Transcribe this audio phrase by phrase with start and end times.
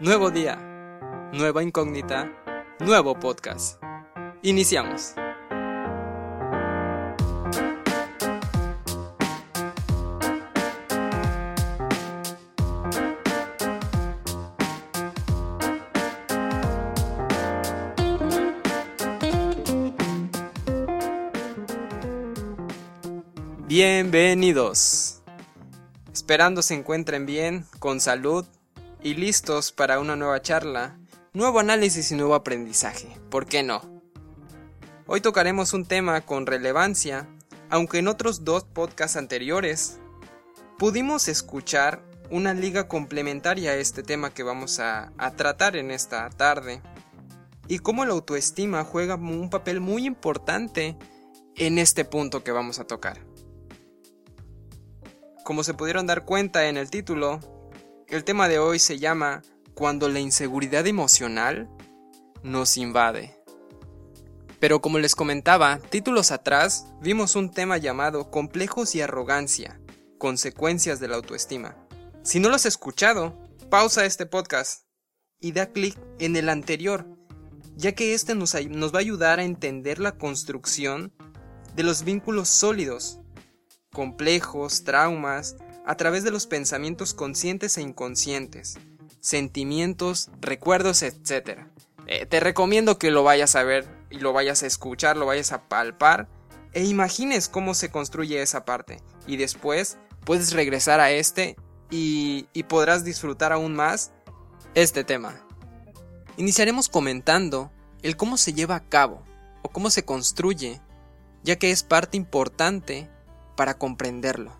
[0.00, 0.56] Nuevo día,
[1.34, 2.32] nueva incógnita,
[2.78, 3.82] nuevo podcast.
[4.40, 5.12] Iniciamos.
[23.68, 25.20] Bienvenidos.
[26.10, 28.46] Esperando se encuentren bien, con salud
[29.02, 30.98] y listos para una nueva charla,
[31.32, 33.08] nuevo análisis y nuevo aprendizaje.
[33.30, 34.02] ¿Por qué no?
[35.06, 37.28] Hoy tocaremos un tema con relevancia,
[37.70, 39.98] aunque en otros dos podcasts anteriores
[40.78, 46.80] pudimos escuchar una liga complementaria a este tema que vamos a, tratar en esta tarde,
[47.66, 50.96] y cómo la autoestima juega un papel muy importante
[51.56, 53.18] en este punto que vamos a tocar.
[55.44, 57.40] Como se pudieron dar cuenta en el título,
[58.10, 59.42] el tema de hoy se llama
[59.74, 61.70] Cuando la inseguridad emocional
[62.42, 63.36] nos invade.
[64.58, 69.80] Pero como les comentaba, títulos atrás vimos un tema llamado Complejos y Arrogancia,
[70.18, 71.76] consecuencias de la autoestima.
[72.22, 73.38] Si no lo has escuchado,
[73.70, 74.86] pausa este podcast
[75.38, 77.06] y da clic en el anterior,
[77.76, 81.12] ya que este nos, nos va a ayudar a entender la construcción
[81.76, 83.20] de los vínculos sólidos
[83.92, 85.56] complejos, traumas,
[85.90, 88.78] a través de los pensamientos conscientes e inconscientes,
[89.18, 91.62] sentimientos, recuerdos, etc.
[92.06, 95.50] Eh, te recomiendo que lo vayas a ver y lo vayas a escuchar, lo vayas
[95.50, 96.28] a palpar
[96.74, 101.56] e imagines cómo se construye esa parte y después puedes regresar a este
[101.90, 104.12] y, y podrás disfrutar aún más
[104.76, 105.44] este tema.
[106.36, 109.24] Iniciaremos comentando el cómo se lleva a cabo
[109.62, 110.80] o cómo se construye,
[111.42, 113.10] ya que es parte importante
[113.56, 114.59] para comprenderlo.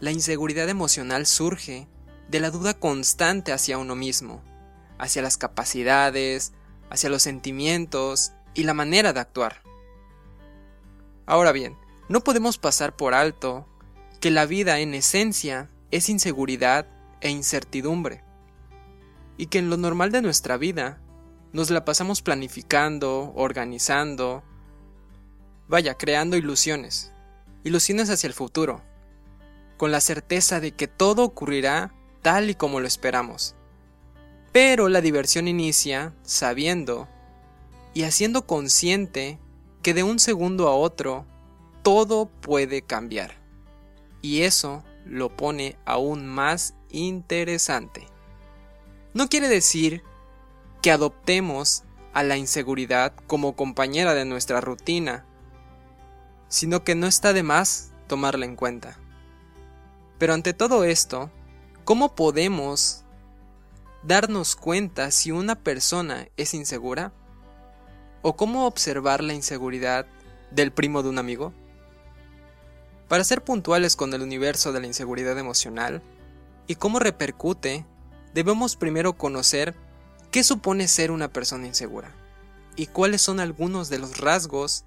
[0.00, 1.86] La inseguridad emocional surge
[2.30, 4.42] de la duda constante hacia uno mismo,
[4.98, 6.52] hacia las capacidades,
[6.88, 9.62] hacia los sentimientos y la manera de actuar.
[11.26, 11.76] Ahora bien,
[12.08, 13.68] no podemos pasar por alto
[14.20, 16.86] que la vida en esencia es inseguridad
[17.20, 18.24] e incertidumbre,
[19.36, 20.98] y que en lo normal de nuestra vida
[21.52, 24.42] nos la pasamos planificando, organizando,
[25.68, 27.12] vaya, creando ilusiones
[27.64, 28.82] ilusiones hacia el futuro,
[29.80, 33.54] con la certeza de que todo ocurrirá tal y como lo esperamos.
[34.52, 37.08] Pero la diversión inicia sabiendo
[37.94, 39.38] y haciendo consciente
[39.80, 41.24] que de un segundo a otro
[41.82, 43.40] todo puede cambiar.
[44.20, 48.06] Y eso lo pone aún más interesante.
[49.14, 50.02] No quiere decir
[50.82, 55.24] que adoptemos a la inseguridad como compañera de nuestra rutina
[56.48, 58.98] sino que no está de más tomarla en cuenta.
[60.20, 61.30] Pero ante todo esto,
[61.86, 63.04] ¿cómo podemos
[64.02, 67.14] darnos cuenta si una persona es insegura?
[68.20, 70.04] ¿O cómo observar la inseguridad
[70.50, 71.54] del primo de un amigo?
[73.08, 76.02] Para ser puntuales con el universo de la inseguridad emocional
[76.66, 77.86] y cómo repercute,
[78.34, 79.74] debemos primero conocer
[80.30, 82.14] qué supone ser una persona insegura
[82.76, 84.84] y cuáles son algunos de los rasgos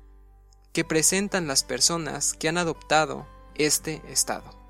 [0.73, 4.62] que presentan las personas que han adoptado este estado.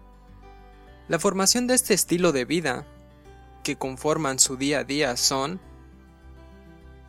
[1.10, 2.88] La formación de este estilo de vida,
[3.64, 5.60] que conforman su día a día, son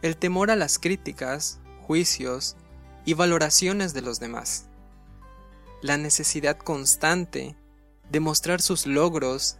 [0.03, 2.57] el temor a las críticas, juicios
[3.05, 4.67] y valoraciones de los demás,
[5.81, 7.57] la necesidad constante
[8.11, 9.59] de mostrar sus logros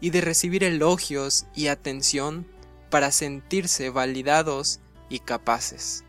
[0.00, 2.46] y de recibir elogios y atención
[2.90, 6.04] para sentirse validados y capaces,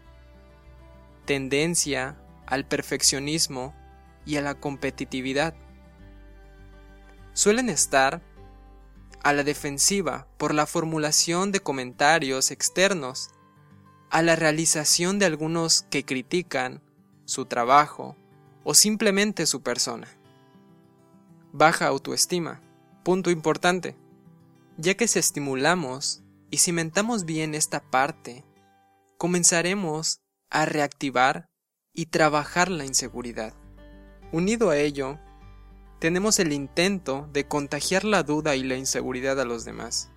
[1.26, 3.74] tendencia al perfeccionismo
[4.26, 5.56] y a la competitividad.
[7.34, 8.22] Suelen estar
[9.24, 13.32] a la defensiva por la formulación de comentarios externos,
[14.10, 16.82] a la realización de algunos que critican
[17.26, 18.16] su trabajo
[18.64, 20.08] o simplemente su persona.
[21.52, 22.62] Baja autoestima,
[23.04, 23.98] punto importante,
[24.78, 28.46] ya que si estimulamos y cimentamos bien esta parte,
[29.18, 31.50] comenzaremos a reactivar
[31.94, 33.54] y trabajar la inseguridad.
[34.32, 35.20] Unido a ello,
[36.04, 40.10] tenemos el intento de contagiar la duda y la inseguridad a los demás.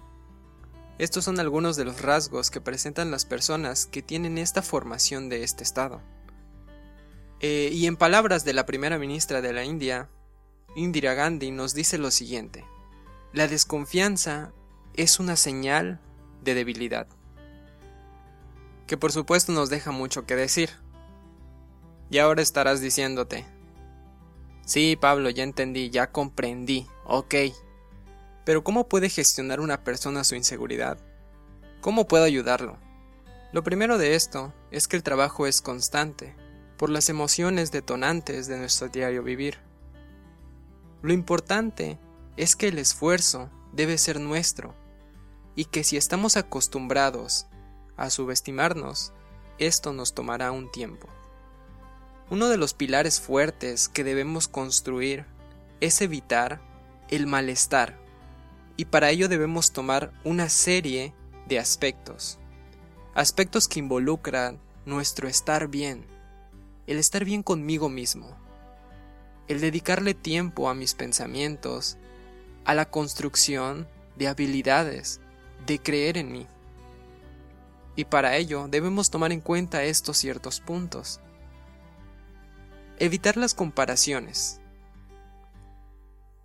[0.99, 5.45] Estos son algunos de los rasgos que presentan las personas que tienen esta formación de
[5.45, 6.03] este estado.
[7.39, 10.11] Eh, y en palabras de la primera ministra de la India,
[10.75, 12.65] Indira Gandhi nos dice lo siguiente,
[13.33, 14.51] la desconfianza
[14.95, 16.01] es una señal
[16.43, 17.07] de debilidad,
[18.89, 20.71] que por supuesto nos deja mucho que decir.
[22.11, 23.47] Y ahora estarás diciéndote,
[24.67, 27.35] sí, Pablo, ya entendí, ya comprendí, ok.
[28.45, 30.99] Pero ¿cómo puede gestionar una persona su inseguridad
[31.87, 32.79] ¿Cómo puedo ayudarlo?
[33.53, 36.35] Lo primero de esto es que el trabajo es constante,
[36.77, 39.59] por las emociones detonantes de nuestro diario vivir.
[41.01, 42.01] Lo importante
[42.37, 44.75] es que el esfuerzo debe ser nuestro
[45.55, 47.47] y que si estamos acostumbrados
[47.97, 49.13] a subestimarnos,
[49.59, 51.07] esto nos tomará un tiempo.
[52.29, 55.27] Uno de los pilares fuertes que debemos construir
[55.81, 56.61] es evitar
[57.09, 57.99] el malestar
[58.77, 61.15] y para ello debemos tomar una serie
[61.47, 62.39] de aspectos.
[63.15, 66.05] Aspectos que involucran nuestro estar bien,
[66.89, 68.37] el estar bien conmigo mismo,
[69.47, 71.97] el dedicarle tiempo a mis pensamientos,
[72.65, 73.87] a la construcción
[74.17, 75.21] de habilidades,
[75.65, 76.47] de creer en mí.
[77.95, 81.21] Y para ello debemos tomar en cuenta estos ciertos puntos.
[82.99, 84.59] Evitar las comparaciones.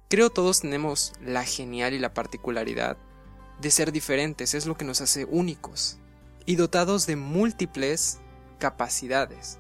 [0.10, 2.98] Creo todos tenemos la genial y la particularidad
[3.62, 5.98] de ser diferentes, es lo que nos hace únicos
[6.46, 8.20] y dotados de múltiples
[8.60, 9.60] capacidades.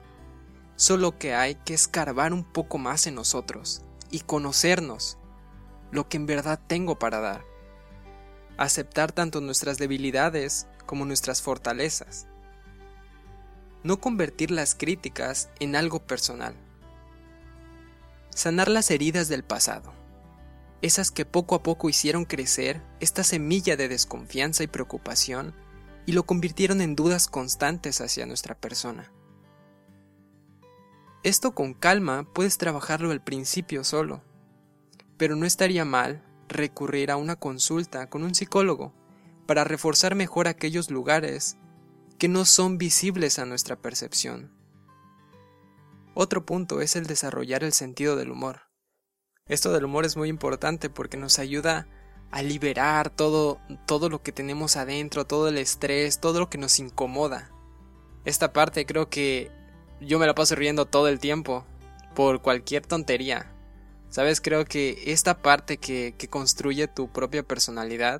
[0.76, 5.18] Solo que hay que escarbar un poco más en nosotros y conocernos
[5.92, 7.46] lo que en verdad tengo para dar.
[8.58, 12.28] Aceptar tanto nuestras debilidades como nuestras fortalezas.
[13.82, 16.54] No convertir las críticas en algo personal.
[18.34, 19.94] Sanar las heridas del pasado.
[20.82, 25.54] Esas que poco a poco hicieron crecer esta semilla de desconfianza y preocupación
[26.06, 29.12] y lo convirtieron en dudas constantes hacia nuestra persona.
[31.24, 34.24] Esto con calma puedes trabajarlo al principio solo,
[35.18, 38.94] pero no estaría mal recurrir a una consulta con un psicólogo
[39.46, 41.58] para reforzar mejor aquellos lugares
[42.18, 44.61] que no son visibles a nuestra percepción.
[46.14, 48.62] Otro punto es el desarrollar el sentido del humor.
[49.48, 51.88] Esto del humor es muy importante porque nos ayuda
[52.32, 56.80] a liberar todo, todo lo que tenemos adentro, todo el estrés, todo lo que nos
[56.80, 57.52] incomoda.
[58.24, 59.52] Esta parte creo que
[60.00, 61.66] yo me la paso riendo todo el tiempo,
[62.16, 63.52] por cualquier tontería.
[64.10, 68.20] Sabes, creo que esta parte que, que construye tu propia personalidad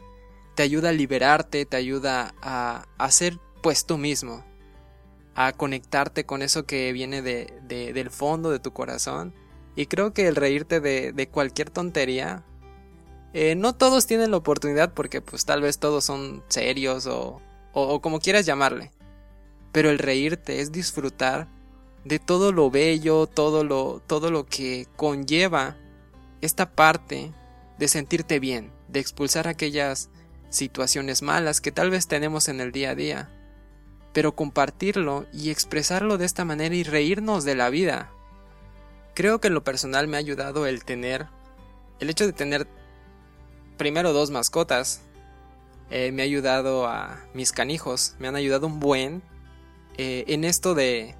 [0.56, 4.44] te ayuda a liberarte, te ayuda a, a ser pues tú mismo,
[5.36, 9.34] a conectarte con eso que viene de, de, del fondo de tu corazón.
[9.76, 12.44] Y creo que el reírte de, de cualquier tontería
[13.34, 17.42] eh, no todos tienen la oportunidad porque pues tal vez todos son serios o,
[17.72, 18.92] o, como quieras llamarle.
[19.72, 21.48] Pero el reírte es disfrutar
[22.04, 25.78] de todo lo bello, todo lo, todo lo que conlleva
[26.42, 27.32] esta parte
[27.78, 30.10] de sentirte bien, de expulsar aquellas
[30.50, 33.30] situaciones malas que tal vez tenemos en el día a día.
[34.14, 38.12] Pero compartirlo y expresarlo de esta manera y reírnos de la vida.
[39.14, 41.28] Creo que en lo personal me ha ayudado el tener,
[42.00, 42.68] el hecho de tener
[43.78, 45.02] primero dos mascotas.
[45.90, 49.22] Eh, me ha ayudado a mis canijos, me han ayudado un buen
[49.98, 51.16] eh, en esto de,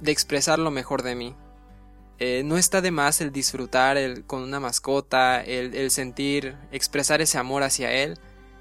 [0.00, 1.34] de expresar lo mejor de mí.
[2.20, 7.20] Eh, no está de más el disfrutar el, con una mascota, el, el, sentir, expresar
[7.20, 8.18] ese amor hacia él.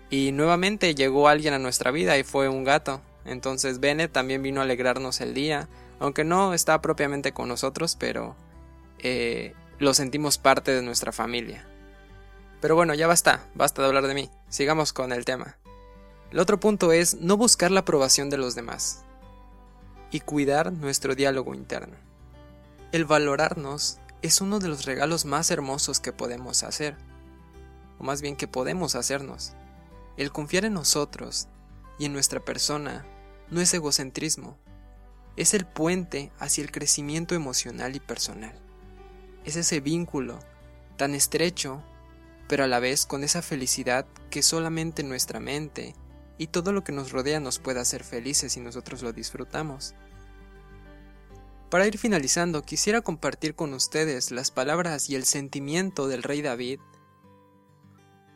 [0.10, 3.02] Y nuevamente llegó alguien a nuestra vida y fue un gato.
[3.26, 8.36] Entonces Bene también vino a alegrarnos el día, aunque no está propiamente con nosotros, pero
[9.80, 11.68] lo sentimos parte de nuestra familia.
[12.62, 14.30] Pero bueno, ya basta, basta de hablar de mí.
[14.48, 15.58] Sigamos con el tema.
[16.32, 19.04] El otro punto es no buscar la aprobación de los demás
[20.12, 21.96] y cuidar nuestro diálogo interno.
[22.92, 26.96] El valorarnos es uno de los regalos más hermosos que podemos hacer,
[28.00, 29.54] o más bien que podemos hacernos.
[30.16, 31.48] El confiar en nosotros
[32.00, 33.06] y en nuestra persona
[33.54, 34.58] no es egocentrismo,
[35.38, 38.54] es el puente hacia el crecimiento emocional y personal.
[39.46, 40.40] Es ese vínculo
[40.98, 41.84] tan estrecho
[42.48, 45.96] pero a la vez con esa felicidad que solamente nuestra mente
[46.38, 49.96] y todo lo que nos rodea nos puede hacer felices si nosotros lo disfrutamos.
[51.70, 56.80] Para ir finalizando, quisiera compartir con ustedes las palabras y el sentimiento del rey David,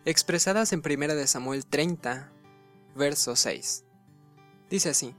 [0.05, 2.31] expresadas en 1 de Samuel 30,
[2.95, 3.83] verso 6.
[4.69, 5.15] Dice así,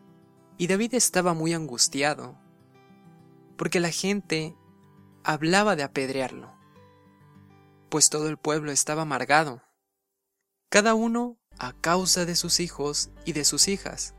[0.56, 2.36] y David estaba muy angustiado,
[3.56, 4.56] porque la gente
[5.24, 6.58] hablaba de apedrearlo
[7.88, 9.62] pues todo el pueblo estaba amargado,
[10.68, 14.14] cada uno a causa de sus hijos y de sus hijas.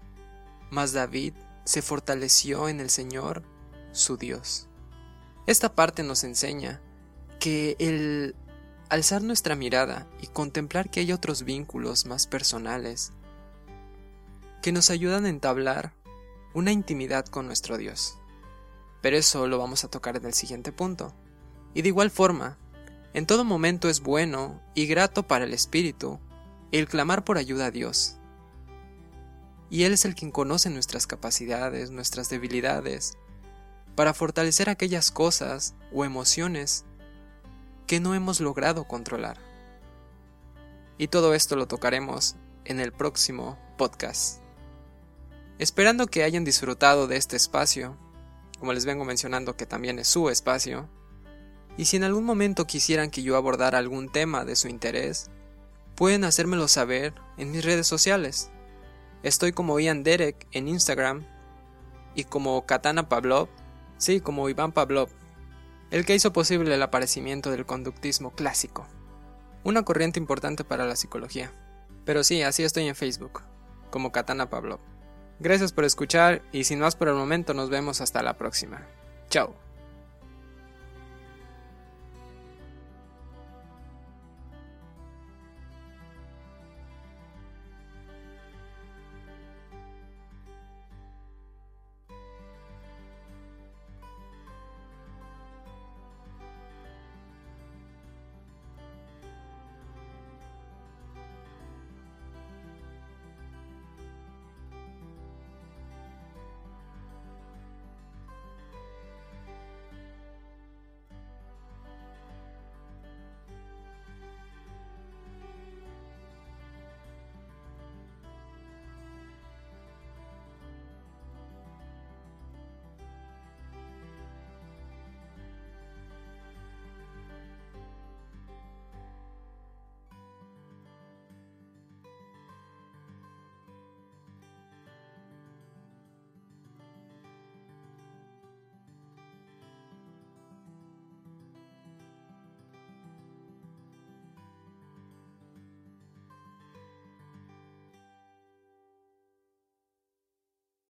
[0.71, 1.33] Mas David
[1.65, 3.43] se fortaleció en el Señor,
[3.91, 4.67] su Dios.
[5.48, 6.81] Esta parte nos enseña
[7.39, 8.36] que el
[8.89, 13.13] alzar nuestra mirada y contemplar que hay otros vínculos más personales
[14.61, 15.93] que nos ayudan a entablar
[16.53, 18.17] una intimidad con nuestro Dios.
[19.01, 21.13] Pero eso lo vamos a tocar en el siguiente punto.
[21.73, 22.57] Y de igual forma,
[23.13, 26.19] en todo momento es bueno y grato para el espíritu
[26.71, 28.17] el clamar por ayuda a Dios.
[29.69, 33.17] Y Él es el quien conoce nuestras capacidades, nuestras debilidades,
[33.95, 36.85] para fortalecer aquellas cosas o emociones
[37.87, 39.37] que no hemos logrado controlar.
[40.97, 42.35] Y todo esto lo tocaremos
[42.65, 44.49] en el próximo podcast.
[45.59, 47.97] Esperando que hayan disfrutado de este espacio,
[48.59, 50.89] como les vengo mencionando que también es su espacio,
[51.75, 55.29] y si en algún momento quisieran que yo abordara algún tema de su interés,
[55.95, 58.51] pueden hacérmelo saber en mis redes sociales.
[59.21, 61.25] Estoy como Ian Derek en Instagram
[62.15, 63.49] y como Katana Pavlov,
[63.97, 65.09] sí, como Iván Pavlov,
[65.91, 68.87] el que hizo posible el aparecimiento del conductismo clásico,
[69.65, 71.51] una corriente importante para la psicología.
[72.05, 73.41] Pero sí, así estoy en Facebook,
[73.89, 74.79] como Katana Pavlov.
[75.39, 78.86] Gracias por escuchar y sin más por el momento nos vemos hasta la próxima.
[79.29, 79.68] Chao.